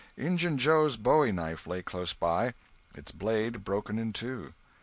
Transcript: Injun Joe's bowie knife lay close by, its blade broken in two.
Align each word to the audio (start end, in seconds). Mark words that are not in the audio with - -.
Injun 0.17 0.57
Joe's 0.57 0.97
bowie 0.97 1.31
knife 1.31 1.67
lay 1.67 1.83
close 1.83 2.11
by, 2.11 2.55
its 2.95 3.11
blade 3.11 3.63
broken 3.63 3.99
in 3.99 4.13
two. 4.13 4.55